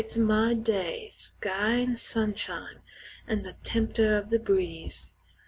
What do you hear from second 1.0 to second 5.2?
sky an' sunshine, an' the temper o' the breeze.